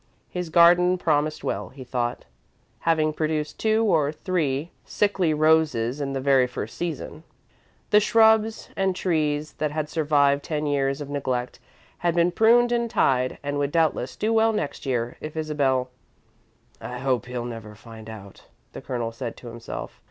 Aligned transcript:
His 0.31 0.49
garden 0.49 0.97
promised 0.97 1.43
well, 1.43 1.69
he 1.69 1.83
thought, 1.83 2.25
having 2.89 3.13
produced 3.13 3.59
two 3.59 3.83
or 3.85 4.11
three 4.11 4.71
sickly 4.83 5.31
roses 5.31 6.01
in 6.01 6.13
the 6.13 6.19
very 6.19 6.47
first 6.47 6.75
season. 6.75 7.21
The 7.91 7.99
shrubs 7.99 8.69
and 8.75 8.95
trees 8.95 9.53
that 9.59 9.69
had 9.69 9.89
survived 9.89 10.41
ten 10.43 10.65
years 10.65 11.01
of 11.01 11.09
neglect 11.11 11.59
had 11.99 12.15
been 12.15 12.31
pruned 12.31 12.71
and 12.71 12.89
tied 12.89 13.37
and 13.43 13.59
would 13.59 13.71
doubtless 13.71 14.15
do 14.15 14.33
well 14.33 14.53
next 14.53 14.87
year, 14.87 15.17
if 15.21 15.37
Isabel 15.37 15.91
"I 16.81 16.97
hope 16.97 17.27
he'll 17.27 17.45
never 17.45 17.75
find 17.75 18.09
out," 18.09 18.45
the 18.73 18.81
Colonel 18.81 19.11
said 19.11 19.37
to 19.37 19.49
himself. 19.49 19.99